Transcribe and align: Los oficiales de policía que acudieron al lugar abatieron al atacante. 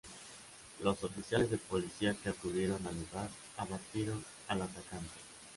Los 0.81 1.03
oficiales 1.03 1.51
de 1.51 1.59
policía 1.59 2.15
que 2.15 2.29
acudieron 2.29 2.79
al 2.87 2.95
lugar 2.99 3.29
abatieron 3.55 4.25
al 4.47 4.63
atacante. 4.63 5.11